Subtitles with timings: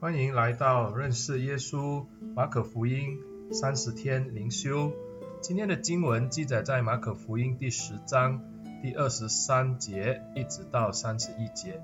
[0.00, 3.18] 欢迎来到认识耶稣马可福音
[3.52, 4.92] 三十天灵修。
[5.42, 8.40] 今天的经文记载在马可福音第十章
[8.82, 11.82] 第二十三节一直到三十一节。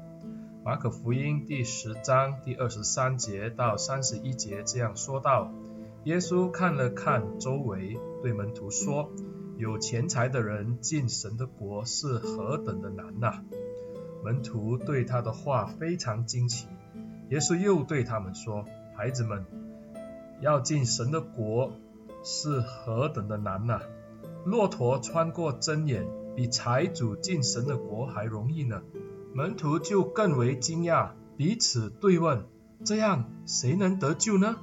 [0.64, 5.52] 马可福音第十章第二十三节到三十一节这样说道：
[6.04, 9.12] 耶稣看了看周围，对门徒说
[9.58, 13.44] ：“有钱财的人进神的国是何等的难呐！”
[14.24, 16.66] 门徒对他的话非常惊奇。
[17.28, 18.64] 耶稣又对他们说
[18.96, 19.44] ：“孩子们，
[20.40, 21.72] 要进神的国
[22.22, 23.80] 是何等的难呐！
[24.44, 28.80] 骆驼穿过针眼，比财主进神的国还容易呢。”
[29.34, 32.46] 门徒就更为惊讶，彼此对问
[32.86, 34.56] ：“这样谁能得救呢？”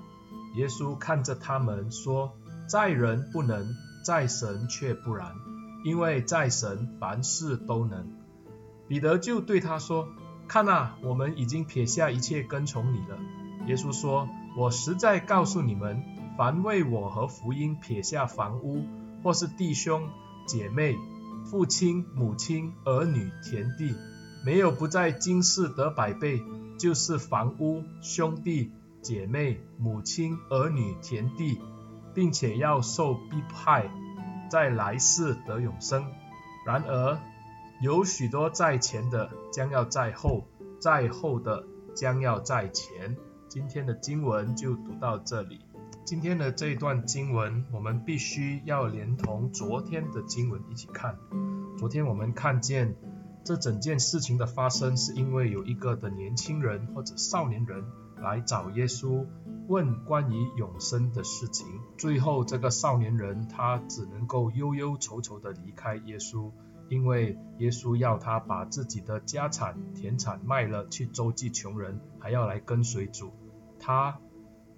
[0.56, 2.32] 耶稣看着他们说
[2.70, 5.34] ：“在人不能，在神却不然，
[5.84, 8.10] 因为在神凡事都能。”
[8.88, 10.08] 彼得就对他说。
[10.48, 13.18] 看啊，我们已经撇下一切跟从你了。
[13.68, 16.04] 耶稣说：“我实在告诉你们，
[16.38, 18.86] 凡为我和福音撇下房屋，
[19.24, 20.10] 或是弟兄
[20.46, 20.96] 姐妹、
[21.46, 23.96] 父亲母亲、儿女、田地，
[24.46, 26.42] 没有不在今世得百倍，
[26.78, 31.60] 就是房屋、兄弟姐妹、母亲、儿女、田地，
[32.14, 33.90] 并且要受逼迫，
[34.50, 36.06] 在来世得永生。
[36.66, 37.18] 然而，
[37.84, 40.46] 有许多在前的，将要在后；
[40.80, 43.18] 在后的，将要在前。
[43.50, 45.66] 今天的经文就读到这里。
[46.06, 51.18] 今天的这一段经文，我们必须要连同昨天的经文一起看。
[51.78, 52.96] 昨天我们看见，
[53.44, 57.84] 这整件事情的发生，是因为有一个的年轻人或者少年人
[58.16, 59.26] 来找耶稣，
[59.68, 61.68] 问关于永生的事情。
[61.98, 66.50] 最后，这个少年人他只能够忧忧愁愁地离开耶稣。
[66.94, 73.32] 因为耶稣要他把自己的家产田产卖了去周济穷人，还要来跟随主，
[73.80, 74.20] 他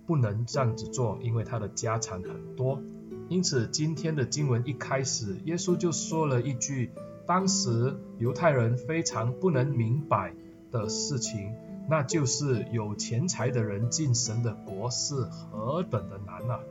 [0.08, 2.82] 不能这样子做，因为他的家产很多。
[3.28, 6.92] 因此今天的经文一开始，耶稣就说了一句
[7.28, 10.34] 当时犹太人非常不能明白
[10.72, 11.54] 的事情，
[11.90, 16.62] 那就是有钱财的人进神的国是何等的难啊！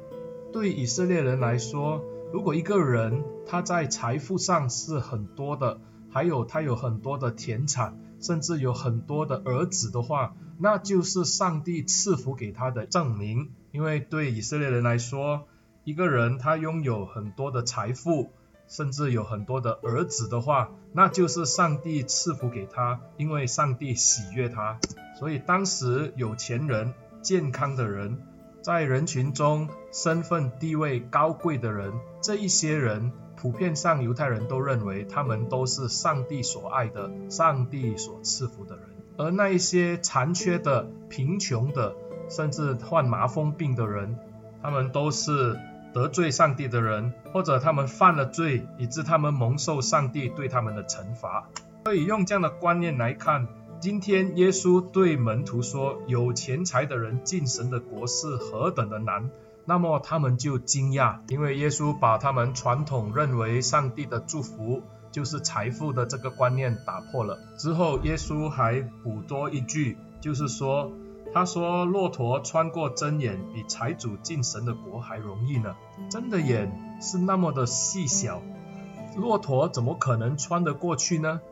[0.55, 2.03] 对以色列人来说，
[2.35, 5.79] 如果一个人他在财富上是很多的，
[6.11, 13.53] 还有他有很多的田产，甚至有很多的儿子的话，那就是上帝赐福给他的证明。
[13.71, 15.47] 因为对以色列人来说，
[15.85, 18.33] 一个人他拥有很多的财富，
[18.67, 24.81] 甚至有很多的儿子的话，那就是上帝赐福给他，因为上帝喜悦他。
[25.21, 28.19] 所以当时有钱人、健康的人。
[28.65, 31.93] 在人群中，身份地位高贵的人，
[32.23, 38.85] 这一些人，普遍上犹太人都认为他们都是上帝所爱的，上帝所赐福的人。
[39.19, 41.95] 而那一些残缺的、贫穷的，
[42.31, 44.19] 甚至患麻风病的人，
[44.63, 45.59] 他们都是
[45.93, 51.51] 得罪上帝的人，或者他们犯了罪，以致他们蒙受上帝对他们的惩罚。
[51.85, 53.47] 所以用这样的观念来看。
[53.85, 59.29] 今天耶稣对门徒说：“有钱财的人进神的国是何等的难。”
[59.67, 64.81] 那么他们就惊讶，因为耶稣把他们传统认为上帝的祝福
[65.13, 67.39] 就是财富的这个观念打破了。
[67.59, 70.91] 之后耶稣还补多一句，就是说
[71.35, 75.77] ：“他说骆驼穿过针眼比财主进神的国还容易呢。
[76.09, 78.41] 针的眼是那么的细小，
[79.15, 81.43] 骆驼怎么可能穿得过去呢？”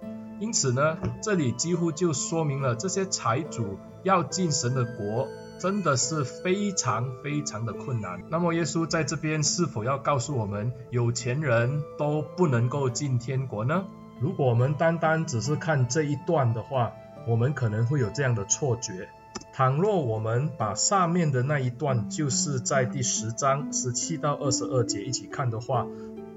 [0.42, 5.28] 因此呢，这里几乎就说明了这些财主要进神的国，
[5.60, 8.20] 真的是非常非常的困难。
[8.28, 13.84] 那么耶稣在这边是否要告诉我们，有钱人都不能够进天国呢？
[14.20, 16.90] 如果我们单单只是看这一段的话，
[17.28, 19.08] 我们可能会有这样的错觉。
[19.52, 25.86] 倘若我们把上面的那一段，就是在第十章十七到二十二节一起看的话，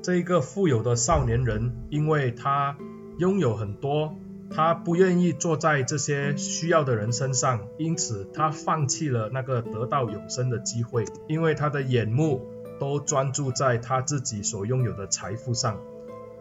[0.03, 2.77] 这个富有的少年人，因为他
[3.17, 4.15] 拥有很多，
[4.49, 12.45] 他不愿意坐在这些需要的人身上，因此他放弃了那个得到永生的机会，因为他的眼目
[12.79, 15.79] 都专注在他自己所拥有的财富上。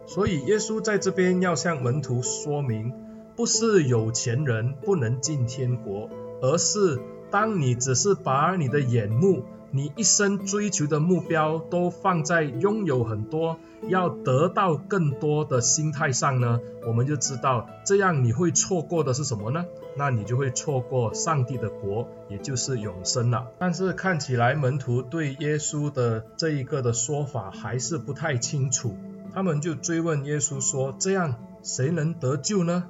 [0.05, 2.93] 所以耶稣在这边要向门徒说明，
[3.35, 6.09] 不是有钱人不能进天国，
[6.41, 6.99] 而是
[7.31, 13.57] 当你只是把你的眼目，你一生追求的目标都放在拥有很多，
[13.89, 19.65] 要得到更多的心态上呢，我们就知道这样你会错过的是什么呢？
[19.97, 23.47] 那你就会错过上帝的国，也就是永生了。
[23.57, 28.95] 但是看起来门徒对耶稣的这一个的说法还是不太清楚，
[29.33, 32.89] 他们就追问耶稣说：“这样谁能得救呢？”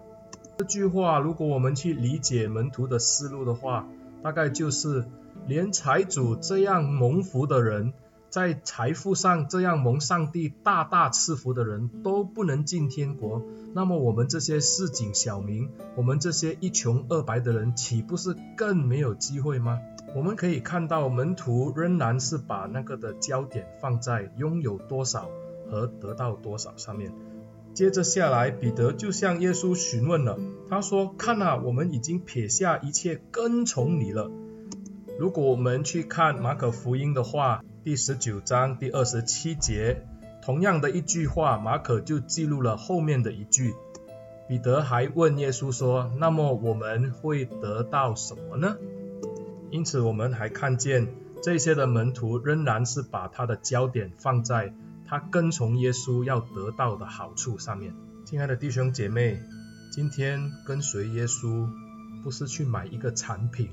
[0.58, 3.88] 这句话如果我们去理解门徒的思路的话，
[4.24, 5.06] 大概就是
[5.48, 7.94] 连财主这样蒙福的人，
[8.30, 13.44] 在财富上这样蒙上帝大大赐福的人都不能进天国，
[13.74, 19.80] 那么我们这些市井小民，我们这些一穷二白的人，岂不是更没有机会吗？
[20.16, 25.30] 我们可以看到门徒仍然是把那个的焦点放在拥有多少
[25.70, 27.12] 和得到多少上面。
[27.74, 30.40] 接着下来，彼得就向耶稣询问了，
[30.70, 34.32] 他说：“看啊，我们已经撇下一切跟从你了。”
[35.18, 40.06] 如果我们去看马可福音的话，第十九章第二十七节，
[40.42, 43.74] 同样的一句话，马可就记录了后面的一句。
[44.50, 48.76] 彼得还问耶稣说：“那么我们会得到什么呢？”
[49.72, 51.08] 因此，我们还看见
[51.42, 54.74] 这些的门徒仍然是把他的焦点放在
[55.08, 57.94] 他跟从耶稣要得到的好处上面。
[58.26, 59.40] 亲爱的弟兄姐妹，
[59.94, 61.70] 今天跟随耶稣
[62.22, 63.70] 不是去买一个产品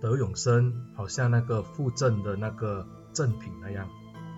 [0.00, 2.86] 得永生，好像那个附赠的那个。
[3.12, 3.88] 赠品那样，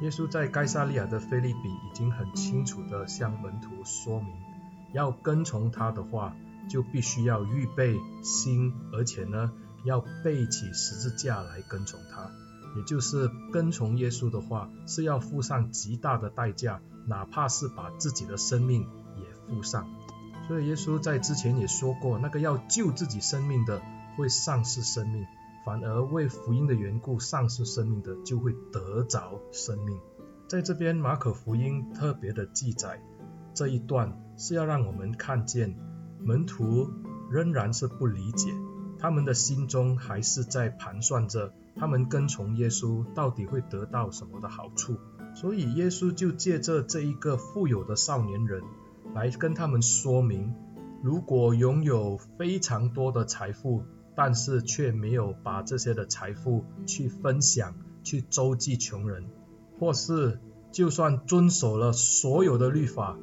[0.03, 4.29] 耶稣在该撒利亚的菲利比已经很清楚地向门徒说明，
[4.95, 6.37] 要跟从他的话，
[6.71, 9.51] 就必须要预备心，而且呢，
[9.83, 12.31] 要背起十字架来跟从他。
[12.77, 19.89] 也就是跟从耶稣的话，是要付上极大的代价，哪怕是把自己的生命也付上。
[20.47, 23.83] 所以耶稣在之前也说过，那个要救自己生命的，
[24.17, 25.27] 会丧失生命。
[25.69, 30.01] 反而为福音的缘故丧失生命的，就会得着生命。
[30.49, 33.03] 在这边马可福音特别的记载
[33.53, 35.79] 这一段，是要让我们看见
[36.21, 36.89] 门徒
[37.31, 38.51] 仍然是不理解，
[38.99, 44.97] 他们的心中还是在盘算着，他们跟从耶稣到底会得到什么的好处。
[45.35, 48.63] 所以耶稣就借着这一个富有的少年人
[49.15, 50.55] 来跟他们说明，
[51.03, 53.83] 如果拥有非常多的财富，
[54.19, 59.27] 但是却没有把这些的财富去分享，去周济穷人，
[59.79, 60.41] 或是
[60.73, 63.17] 就算遵守了所有的律法，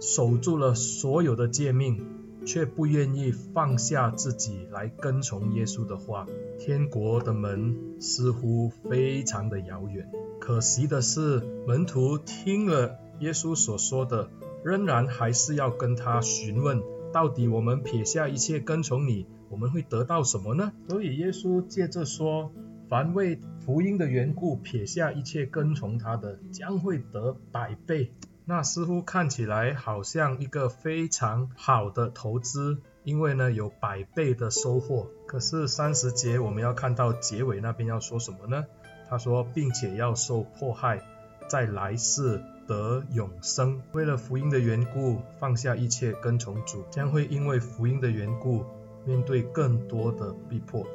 [0.00, 2.02] 守住了所有的诫命，
[2.46, 6.26] 却不愿意放下自己来跟从耶稣的话，
[6.58, 10.10] 天国的门似乎非常的遥远。
[10.40, 14.30] 可惜的是，门徒听了耶稣所说的，
[14.64, 16.82] 仍然还是要跟他询问，
[17.12, 20.72] 到底我们撇下一切跟从你，我们会得到什么呢？
[20.88, 22.50] 所以耶稣接着说，
[22.88, 28.12] 凡为福音的缘故撇下一切跟从他的，将会得百倍。
[28.46, 35.08] 那似乎看起来好像一个非常好的投资，因为呢有百倍的收获。
[35.26, 38.64] 可是三十节我们要看到结尾那边要说什么呢？
[39.08, 41.02] 他说，并且要受迫害，
[41.48, 43.82] 在来世得永生。
[43.92, 48.64] 为了福音的缘故，放下一切跟从主，将会因为福音的缘故。
[49.04, 50.86] 面对更多的逼迫，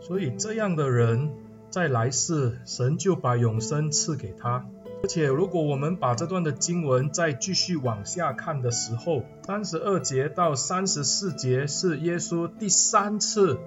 [0.00, 1.32] 所以这样的人
[1.70, 4.66] 在来世，神就把永生赐给他。
[5.02, 13.58] 而且，如果我们把这段的经文再继续往下看的时候，三十二节到三十四节是耶稣第三次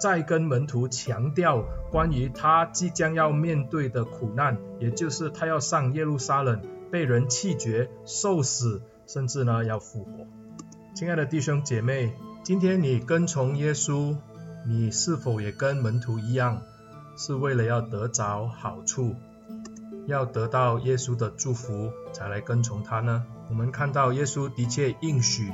[0.00, 10.26] 再跟门徒强调关于他即将要面对的苦难，也就是他要上耶路撒冷，被人弃绝、受死，甚至呢要复活。
[10.94, 12.14] 亲爱的弟兄姐妹。
[12.46, 14.16] 今天你跟从耶稣，
[14.64, 16.62] 你是否也跟门徒一样，
[17.16, 19.16] 是为了要得着好处，
[20.06, 23.24] 要得到耶稣的祝福才来跟从他呢？
[23.50, 25.52] 我们看到耶稣的确应许，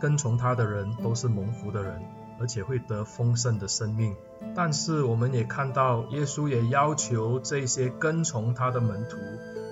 [0.00, 2.00] 跟从他的人都是蒙福的人，
[2.40, 4.16] 而且会得丰盛的生命。
[4.56, 9.18] 但是我们也看到，耶稣也要求这些跟从他的门徒，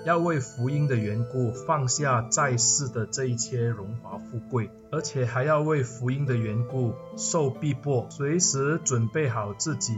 [0.05, 9.95] 要为福音的缘故放下在世的这一切荣华富贵，而且还要为福音的缘故受逼迫，随时准备好自己，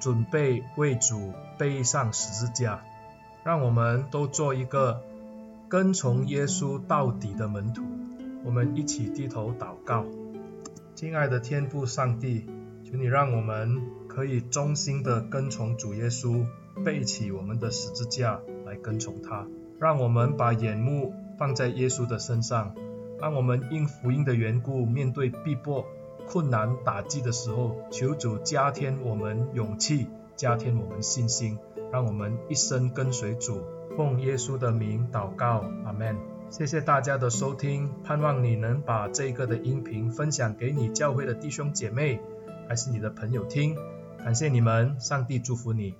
[0.00, 2.82] 准备为主背上十字架。
[3.44, 5.02] 让我们都做一个
[5.68, 7.82] 跟从耶稣到底的门徒。
[8.44, 10.06] 我们一起低头祷告，
[10.94, 12.46] 亲爱的天父上帝，
[12.84, 16.46] 求你让我们可以忠心的跟从主耶稣，
[16.84, 18.40] 背起我们的十字架。
[18.72, 19.46] 来跟从他，
[19.78, 22.74] 让我们把眼目放在耶稣的身上，
[23.20, 25.84] 让我们因福音的缘故，面对逼迫、
[26.26, 31.58] 困难、打击的时候，求主加添我们勇气，加添我们信心，
[31.92, 33.60] 让我们一生跟随主，
[33.94, 36.16] 奉耶稣的名祷告，阿门。
[36.48, 42.20] 谢谢大家的收听，盼望你能把这个的音频分享给你教会的弟兄姐妹，
[42.68, 43.76] 还是你的朋友听，
[44.18, 45.94] 感谢你们，上帝祝福你。